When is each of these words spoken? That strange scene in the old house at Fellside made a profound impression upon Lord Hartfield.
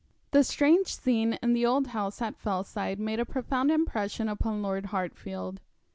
That 0.31 0.45
strange 0.47 0.87
scene 0.97 1.37
in 1.43 1.53
the 1.53 1.67
old 1.67 1.85
house 1.89 2.23
at 2.23 2.35
Fellside 2.35 2.97
made 2.99 3.19
a 3.19 3.23
profound 3.23 3.69
impression 3.69 4.27
upon 4.27 4.63
Lord 4.63 4.87
Hartfield. 4.87 5.61